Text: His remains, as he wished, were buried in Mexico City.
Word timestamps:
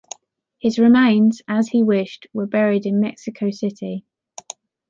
His 0.57 0.79
remains, 0.79 1.43
as 1.47 1.67
he 1.67 1.83
wished, 1.83 2.25
were 2.33 2.47
buried 2.47 2.87
in 2.87 2.99
Mexico 2.99 3.51
City. 3.51 4.03